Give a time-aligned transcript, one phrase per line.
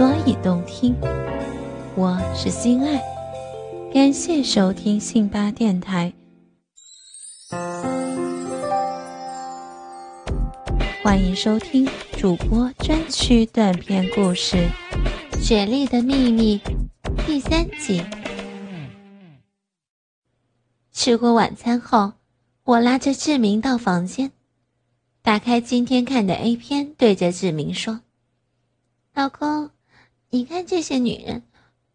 [0.00, 0.96] 所以动听。
[1.94, 2.98] 我是心爱，
[3.92, 6.10] 感谢收听信巴电台。
[11.02, 11.86] 欢迎收听
[12.16, 14.56] 主播专区短篇故事
[15.38, 16.58] 《雪莉的秘密》
[17.26, 18.02] 第三集。
[20.92, 22.14] 吃过晚餐后，
[22.64, 24.32] 我拉着志明到房间，
[25.20, 28.00] 打开今天看的 A 片，对着志明说
[29.12, 29.68] ：“老公，
[30.30, 31.42] 你看这些女人。”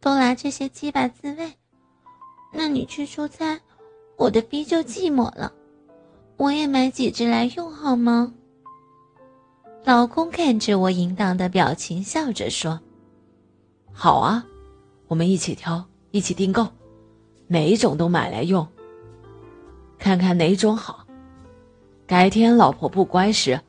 [0.01, 1.51] 都拿这些鸡巴自慰，
[2.53, 3.59] 那你去出差，
[4.17, 5.51] 我的逼就寂寞了。
[6.37, 8.31] 我也买几只来用好吗？
[9.83, 12.79] 老公看着我淫荡的表情，笑着说
[13.91, 14.45] ：“好啊，
[15.07, 16.67] 我们一起挑，一起订购，
[17.47, 18.67] 每一种都买来用，
[19.97, 21.07] 看看哪种好。
[22.05, 23.59] 改天老婆不乖时，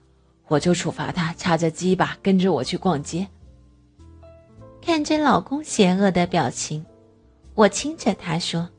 [0.48, 3.26] 我就处罚她插着鸡巴跟着我去逛街。”
[4.86, 6.86] 看着老公邪恶的表情，
[7.56, 8.70] 我亲着他说：“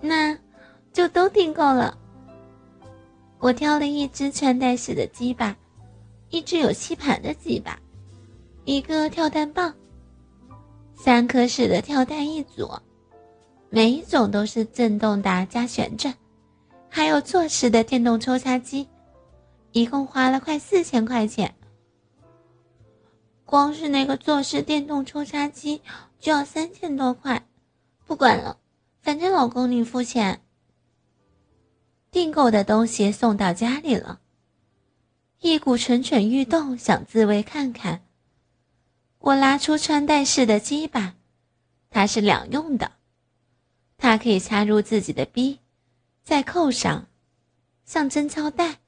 [0.00, 0.38] 那，
[0.92, 1.98] 就都订购了。
[3.40, 5.56] 我挑了一只穿戴式的鸡巴，
[6.28, 7.76] 一只有吸盘的鸡巴，
[8.64, 9.74] 一个跳蛋棒，
[10.94, 12.70] 三颗式的跳蛋一组，
[13.68, 16.14] 每一种都是震动达加旋转，
[16.88, 18.86] 还有坐式的电动抽插机，
[19.72, 21.52] 一共花了快四千块钱。”
[23.50, 25.82] 光是那个坐式电动抽插机
[26.20, 27.48] 就要三千多块，
[28.06, 28.60] 不管了，
[29.02, 30.40] 反正老公你付钱。
[32.12, 34.20] 订购的东西送到家里了，
[35.40, 38.06] 一股蠢蠢欲动，想自慰看看。
[39.18, 41.16] 我拿出穿戴式的鸡巴，
[41.90, 42.92] 它是两用的，
[43.98, 45.58] 它可以插入自己的逼，
[46.22, 47.08] 再扣上，
[47.84, 48.78] 像贞操带。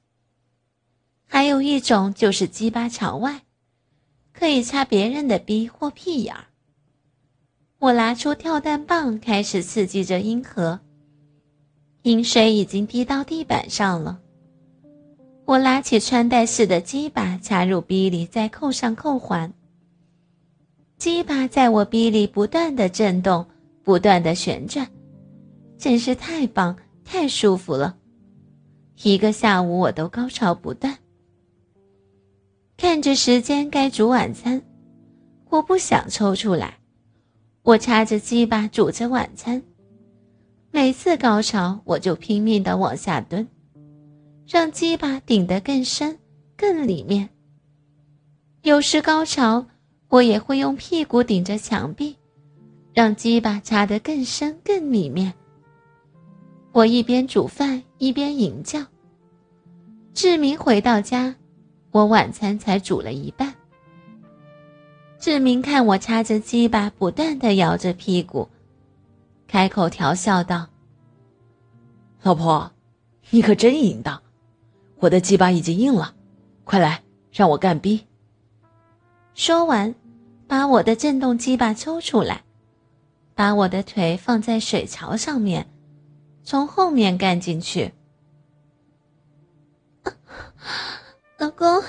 [1.27, 3.41] 还有一种就是鸡巴朝外。
[4.43, 6.43] 可以插别人的逼或屁眼儿。
[7.79, 10.81] 我拿出跳蛋棒，开始刺激着阴核。
[12.01, 14.19] 阴水已经滴到地板上了。
[15.45, 19.53] 我拉起穿戴式的鸡巴，插入逼里，再扣上扣环。
[20.97, 23.45] 鸡巴在我逼里不断的震动，
[23.81, 24.85] 不断的旋转，
[25.77, 26.75] 真是太棒、
[27.05, 27.95] 太舒服了。
[29.03, 30.97] 一个下午，我都高潮不断。
[32.83, 34.61] 看着时间该煮晚餐，
[35.49, 36.79] 我不想抽出来。
[37.61, 39.63] 我插着鸡巴煮着晚餐。
[40.69, 43.47] 每次高潮，我就拼命的往下蹲，
[44.45, 46.19] 让鸡巴顶得更深、
[46.57, 47.29] 更里面。
[48.63, 49.65] 有时高潮，
[50.09, 52.17] 我也会用屁股顶着墙壁，
[52.93, 55.33] 让鸡巴插得更深、更里面。
[56.73, 58.81] 我一边煮饭一边吟叫。
[60.13, 61.33] 志明回到家。
[61.93, 63.53] 我晚餐才煮了一半。
[65.19, 68.49] 志明看我插着鸡巴，不断的摇着屁股，
[69.47, 70.67] 开口调笑道
[72.23, 72.71] ：“老婆，
[73.29, 74.19] 你可真淫荡！
[74.97, 76.15] 我的鸡巴已经硬了，
[76.63, 78.07] 快来让我干逼。”
[79.35, 79.93] 说完，
[80.47, 82.43] 把我的震动鸡巴抽出来，
[83.35, 85.67] 把我的腿放在水槽上面，
[86.43, 87.93] 从后面干进去。
[91.43, 91.83] 老公，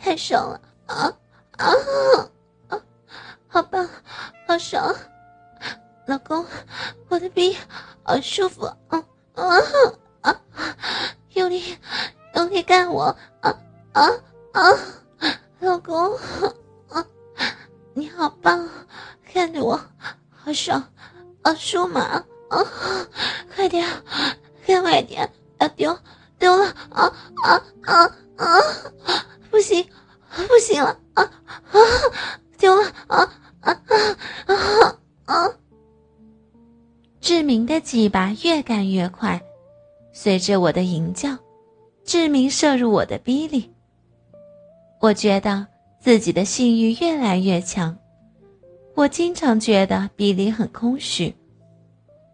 [0.00, 1.12] 太爽了啊
[1.58, 1.74] 啊
[2.68, 2.80] 啊！
[3.48, 3.88] 好棒，
[4.46, 4.94] 好爽！
[6.06, 6.46] 老公，
[7.08, 7.56] 我的逼
[8.04, 9.04] 好舒服，啊
[9.34, 9.58] 啊
[10.20, 10.40] 啊！
[11.30, 11.76] 用力，
[12.36, 13.06] 用力干我，
[13.40, 13.52] 啊
[13.92, 14.08] 啊
[14.52, 14.62] 啊！
[15.58, 16.16] 老公，
[16.90, 17.04] 啊，
[17.92, 18.68] 你好棒，
[19.32, 19.80] 看着我，
[20.30, 20.80] 好爽，
[21.42, 22.24] 好舒麻，啊！
[23.56, 23.84] 快点，
[24.64, 25.98] 干快点，要丢
[26.38, 27.62] 丢了，啊啊！
[27.82, 28.58] 啊，啊
[29.50, 29.84] 不行，
[30.48, 31.78] 不行了啊啊！
[32.56, 33.18] 丢了啊
[33.60, 33.94] 啊啊
[34.46, 35.48] 啊啊！
[37.20, 39.40] 志明的鸡巴越干越快，
[40.12, 41.36] 随着我的吟叫，
[42.04, 43.70] 志明射入我的逼里。
[45.00, 45.66] 我觉得
[46.00, 47.96] 自己的性欲越来越强，
[48.94, 51.34] 我经常觉得逼里很空虚。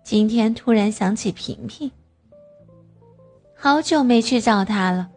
[0.04, 1.90] 今天突然想起平平，
[3.56, 5.10] 好久没去找他了。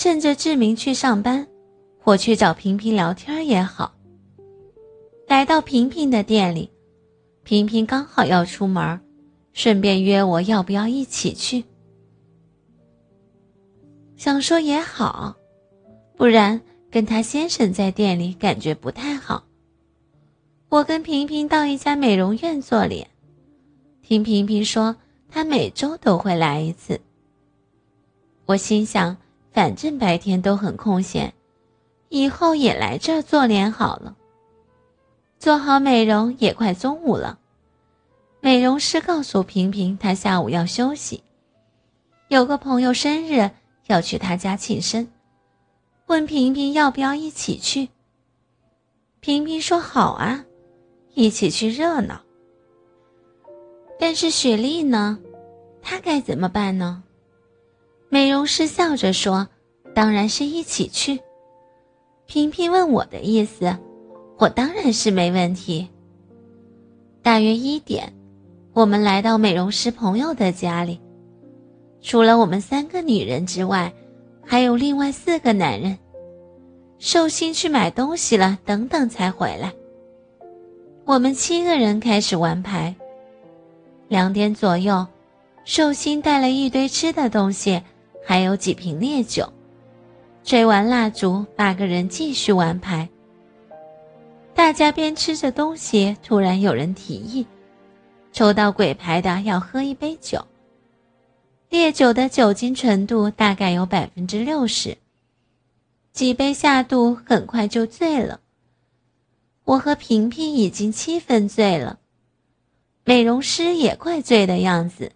[0.00, 1.46] 趁着志明去上班，
[2.04, 3.94] 我去找平平聊天也好。
[5.28, 6.70] 来到平平的店里，
[7.42, 8.98] 平平刚好要出门，
[9.52, 11.62] 顺便约我要不要一起去。
[14.16, 15.36] 想说也好，
[16.16, 16.58] 不然
[16.90, 19.44] 跟他先生在店里感觉不太好。
[20.70, 23.06] 我跟平平到一家美容院做脸，
[24.00, 24.96] 听平平说
[25.28, 26.98] 她每周都会来一次。
[28.46, 29.14] 我心想。
[29.52, 31.32] 反正白天都很空闲，
[32.08, 34.16] 以后也来这儿做脸好了。
[35.38, 37.38] 做好美容也快中午了，
[38.40, 41.22] 美容师告诉平平，她下午要休息，
[42.28, 43.50] 有个朋友生日
[43.86, 45.08] 要去他家庆生，
[46.06, 47.88] 问平平要不要一起去。
[49.20, 50.44] 平平说好啊，
[51.14, 52.20] 一起去热闹。
[53.98, 55.18] 但是雪莉呢？
[55.82, 57.02] 她该怎么办呢？
[58.12, 59.48] 美容师笑着说
[59.94, 61.20] ：“当然是一起去。”
[62.26, 63.76] 平平问我的意思，
[64.36, 65.88] 我当然是没问题。
[67.22, 68.12] 大约一点，
[68.72, 71.00] 我们来到美容师朋友的家里，
[72.02, 73.92] 除了我们三个女人之外，
[74.44, 75.96] 还有另外四个男人。
[76.98, 79.72] 寿星去买东西了，等等才回来。
[81.04, 82.94] 我们七个人开始玩牌。
[84.08, 85.06] 两点左右，
[85.64, 87.82] 寿星带了一堆吃的东西，
[88.24, 89.52] 还有几瓶烈酒。
[90.42, 93.08] 吹完蜡烛，八个人继续玩牌。
[94.54, 97.46] 大家边吃着东西，突然有人提议，
[98.32, 100.46] 抽到鬼牌的要喝一杯酒。
[101.68, 104.98] 烈酒的酒精纯度大概有百分之六十，
[106.12, 108.40] 几杯下肚，很快就醉了。
[109.64, 111.98] 我和平平已经七分醉了。
[113.04, 115.12] 美容师也快醉的样子。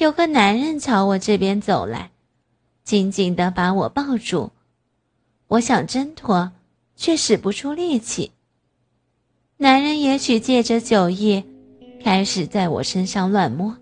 [0.00, 2.10] 有个男人朝我这边走来，
[2.84, 4.50] 紧紧的把我抱住。
[5.46, 6.52] 我想挣脱，
[6.96, 8.32] 却使不出力气。
[9.58, 11.44] 男人也许借着酒意，
[12.02, 13.76] 开始在我身上乱摸。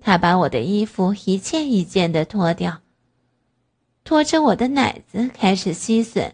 [0.00, 2.80] 他把我的衣服一件一件的脱掉，
[4.04, 6.32] 拖着我的奶子开始吸吮，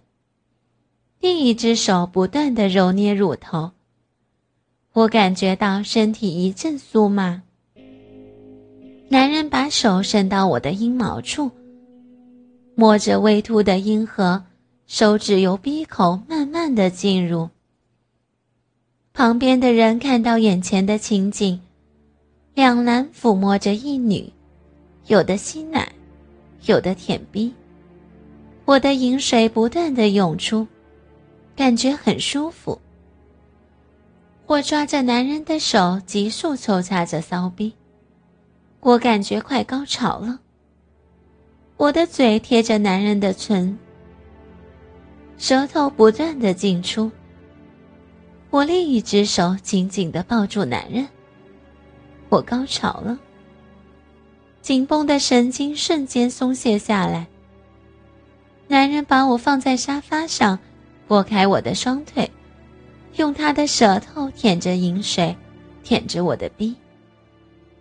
[1.19, 3.73] 另一只手不断的揉捏乳头。
[4.93, 7.43] 我感觉到身体一阵酥麻。
[9.09, 11.49] 男人把手伸到我的阴毛处，
[12.75, 14.43] 摸着微凸的阴核，
[14.89, 17.49] 手指由鼻口慢慢的进入。
[19.15, 21.61] 旁边的人看到眼前的情景，
[22.53, 24.33] 两男抚摸着一女，
[25.07, 25.89] 有的吸奶，
[26.65, 27.55] 有的舔逼。
[28.65, 30.67] 我的饮水不断的涌出，
[31.55, 32.77] 感觉很舒服。
[34.47, 37.73] 我抓着男人的手，急速抽插着骚逼，
[38.87, 40.39] 我感觉快高潮了。
[41.77, 43.77] 我的嘴贴着男人的唇，
[45.39, 47.11] 舌头不断的进出。
[48.49, 51.05] 我另一只手紧紧的抱住男人，
[52.29, 53.19] 我高潮了。
[54.63, 57.27] 紧绷的神经瞬间松懈下来。
[58.69, 60.57] 男人把我放在沙发上，
[61.09, 62.31] 拨开我的双腿。
[63.17, 65.37] 用他的舌头舔着饮水，
[65.83, 66.77] 舔着我的逼，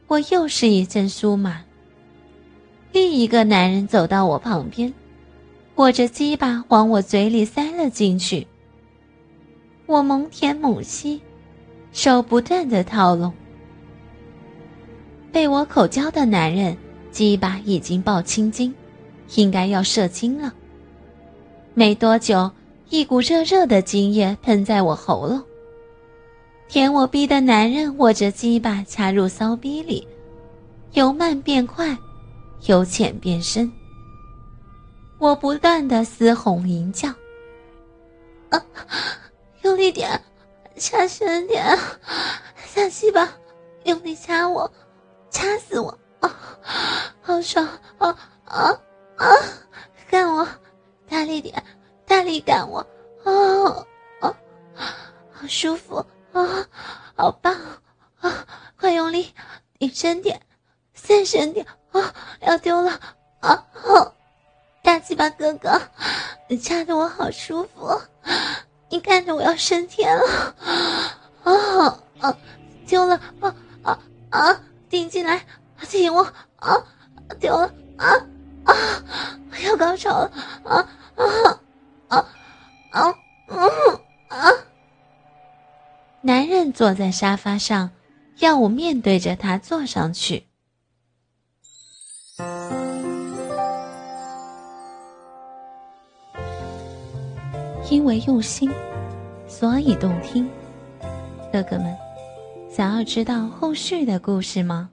[0.07, 1.63] 我又是一阵酥麻。
[2.91, 4.93] 另一个男人走到我旁边，
[5.75, 8.47] 握着鸡巴往我嘴里塞了进去。
[9.85, 11.21] 我猛舔猛吸，
[11.91, 13.33] 手不断的套拢。
[15.31, 16.77] 被我口交的男人
[17.11, 18.73] 鸡巴已经爆青筋，
[19.35, 20.53] 应该要射精了。
[21.73, 22.51] 没多久。
[22.91, 25.41] 一股热热的精液喷在我喉咙，
[26.67, 30.07] 舔我逼的男人握着鸡巴插入骚逼里，
[30.93, 31.97] 由慢变快，
[32.65, 33.71] 由浅变深。
[35.19, 37.07] 我不断的嘶吼吟叫
[38.49, 38.61] ：“啊，
[39.61, 40.21] 用力点，
[40.75, 41.77] 插深点，
[42.65, 43.31] 下鸡巴，
[43.85, 44.69] 用力掐我，
[45.29, 45.97] 掐死我！
[46.19, 46.35] 啊，
[47.21, 47.65] 好爽！
[47.97, 48.09] 啊
[48.45, 48.77] 啊
[49.15, 49.27] 啊，
[50.09, 50.45] 干我，
[51.07, 51.63] 大力点！”
[52.07, 52.79] 大力干我，
[53.23, 53.31] 啊
[54.19, 54.35] 啊，
[55.31, 56.67] 好舒服啊，
[57.15, 57.55] 好棒
[58.19, 58.45] 啊！
[58.77, 59.33] 快用力，
[59.79, 60.41] 你深点，
[60.93, 62.13] 再深点啊！
[62.41, 62.99] 要丢了
[63.39, 63.65] 啊！
[64.83, 65.81] 大鸡巴哥哥，
[66.49, 68.01] 你掐的我好舒服，
[68.89, 71.24] 你看着我要升天了
[86.85, 87.89] 坐在沙发上，
[88.41, 90.43] 要我面对着他坐上去。
[97.89, 98.69] 因为用心，
[99.47, 100.47] 所以动听。
[101.51, 101.91] 哥哥们，
[102.69, 104.87] 想要知道后续的故事吗？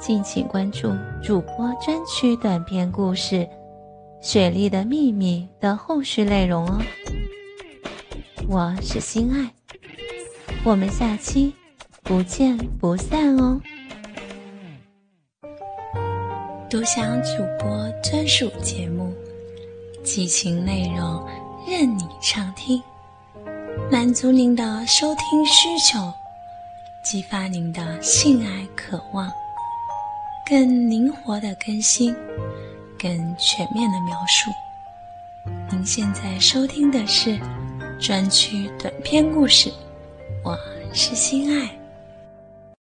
[0.00, 0.92] 敬请关注
[1.22, 3.36] 主播专区短篇故事。
[4.20, 6.82] 《雪莉的秘密》的后续内容哦，
[8.48, 9.54] 我是心爱，
[10.64, 11.54] 我们下期
[12.02, 13.60] 不见不散哦。
[16.70, 19.12] 独享主播专属节目，
[20.02, 21.22] 激情内容
[21.68, 22.82] 任你畅听。
[23.92, 26.10] 满足您的收听需求，
[27.04, 29.30] 激发您的性爱渴望，
[30.48, 32.16] 更灵活的更新，
[32.98, 34.50] 更全面的描述。
[35.70, 37.38] 您现在收听的是
[38.00, 39.70] 专区短篇故事，
[40.44, 40.58] 我
[40.92, 41.83] 是心爱。